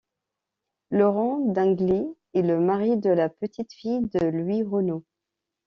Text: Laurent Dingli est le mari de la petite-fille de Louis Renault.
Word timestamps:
Laurent 0.89 1.41
Dingli 1.45 2.15
est 2.33 2.41
le 2.41 2.59
mari 2.59 2.97
de 2.97 3.11
la 3.11 3.29
petite-fille 3.29 4.01
de 4.07 4.25
Louis 4.25 4.63
Renault. 4.63 5.03